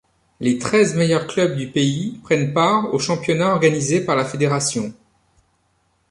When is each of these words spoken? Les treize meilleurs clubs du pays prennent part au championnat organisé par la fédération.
Les 0.39 0.57
treize 0.57 0.95
meilleurs 0.97 1.27
clubs 1.27 1.55
du 1.55 1.69
pays 1.69 2.19
prennent 2.23 2.53
part 2.55 2.91
au 2.91 2.97
championnat 2.97 3.51
organisé 3.51 4.03
par 4.03 4.15
la 4.15 4.25
fédération. 4.25 4.95